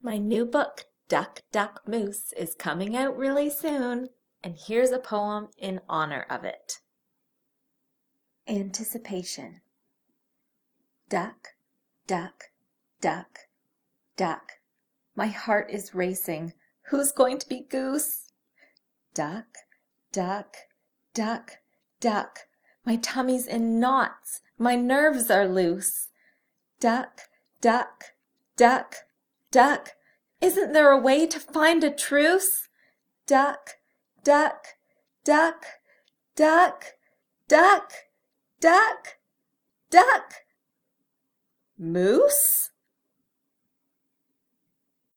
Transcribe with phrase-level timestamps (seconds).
[0.00, 4.10] My new book, Duck, Duck, Moose, is coming out really soon,
[4.44, 6.78] and here's a poem in honor of it.
[8.46, 9.60] Anticipation.
[11.08, 11.48] Duck,
[12.06, 12.44] duck,
[13.00, 13.38] duck,
[14.16, 14.52] duck.
[15.16, 16.52] My heart is racing.
[16.90, 18.30] Who's going to be goose?
[19.14, 19.46] Duck,
[20.12, 20.54] duck,
[21.12, 21.58] duck,
[21.98, 22.40] duck.
[22.84, 24.42] My tummy's in knots.
[24.58, 26.08] My nerves are loose.
[26.78, 27.22] Duck,
[27.60, 28.04] duck,
[28.56, 28.94] duck,
[29.58, 29.90] duck.
[30.40, 32.68] Isn't there a way to find a truce?
[33.26, 33.70] Duck,
[34.22, 34.68] duck,
[35.24, 35.66] duck,
[36.36, 36.84] duck,
[37.48, 37.92] duck,
[38.60, 39.16] duck,
[39.90, 40.34] duck.
[41.76, 42.70] Moose?